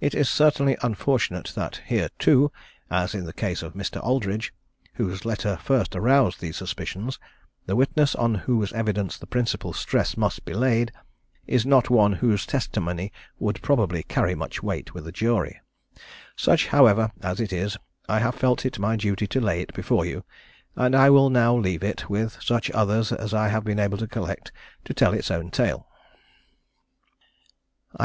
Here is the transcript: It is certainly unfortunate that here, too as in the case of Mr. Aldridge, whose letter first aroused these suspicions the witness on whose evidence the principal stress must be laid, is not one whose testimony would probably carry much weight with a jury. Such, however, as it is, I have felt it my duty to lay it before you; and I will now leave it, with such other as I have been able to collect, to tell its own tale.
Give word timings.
It 0.00 0.14
is 0.14 0.28
certainly 0.30 0.76
unfortunate 0.84 1.50
that 1.56 1.80
here, 1.84 2.10
too 2.20 2.52
as 2.92 3.12
in 3.12 3.24
the 3.24 3.32
case 3.32 3.60
of 3.60 3.74
Mr. 3.74 4.00
Aldridge, 4.00 4.54
whose 4.94 5.24
letter 5.24 5.58
first 5.64 5.96
aroused 5.96 6.38
these 6.40 6.56
suspicions 6.56 7.18
the 7.66 7.74
witness 7.74 8.14
on 8.14 8.36
whose 8.36 8.72
evidence 8.72 9.18
the 9.18 9.26
principal 9.26 9.72
stress 9.72 10.16
must 10.16 10.44
be 10.44 10.54
laid, 10.54 10.92
is 11.48 11.66
not 11.66 11.90
one 11.90 12.12
whose 12.12 12.46
testimony 12.46 13.12
would 13.40 13.60
probably 13.60 14.04
carry 14.04 14.36
much 14.36 14.62
weight 14.62 14.94
with 14.94 15.08
a 15.08 15.10
jury. 15.10 15.60
Such, 16.36 16.68
however, 16.68 17.10
as 17.20 17.40
it 17.40 17.52
is, 17.52 17.76
I 18.08 18.20
have 18.20 18.36
felt 18.36 18.64
it 18.64 18.78
my 18.78 18.94
duty 18.94 19.26
to 19.26 19.40
lay 19.40 19.60
it 19.60 19.74
before 19.74 20.06
you; 20.06 20.22
and 20.76 20.94
I 20.94 21.10
will 21.10 21.30
now 21.30 21.56
leave 21.56 21.82
it, 21.82 22.08
with 22.08 22.40
such 22.40 22.70
other 22.70 22.98
as 22.98 23.34
I 23.34 23.48
have 23.48 23.64
been 23.64 23.80
able 23.80 23.98
to 23.98 24.06
collect, 24.06 24.52
to 24.84 24.94
tell 24.94 25.12
its 25.12 25.32
own 25.32 25.50
tale. 25.50 25.88